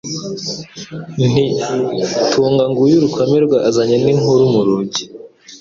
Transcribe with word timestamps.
Nti: 1.29 1.45
Tunga 2.29 2.63
nguyu 2.71 3.03
Rukomerwa 3.03 3.57
azanye 3.69 3.95
n'inkura 4.03 4.45
mu 4.53 4.61
rugi, 4.67 5.03